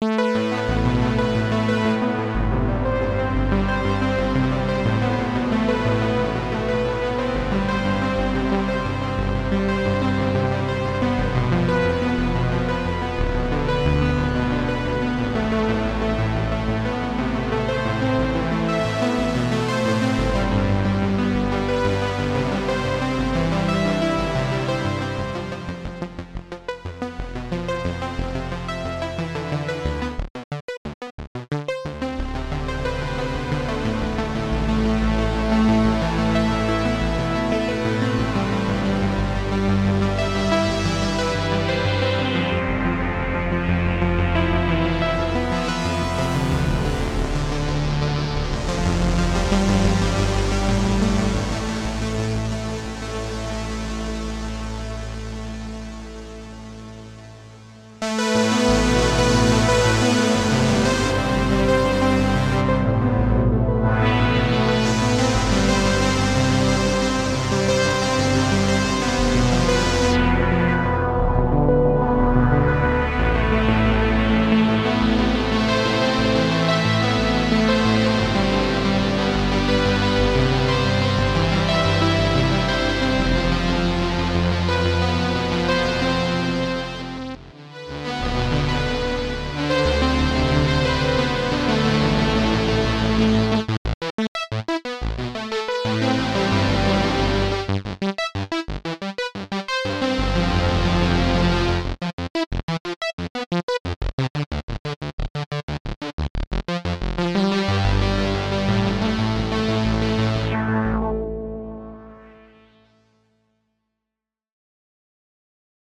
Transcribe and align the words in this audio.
you 0.00 0.28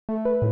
you 0.07 0.44